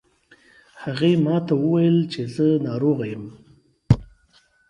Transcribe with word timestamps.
هغې 0.83 1.11
ما 1.25 1.37
ته 1.47 1.53
وویل 1.63 1.97
چې 2.13 2.21
زه 2.35 2.47
ناروغه 2.67 3.05
یم 3.11 3.25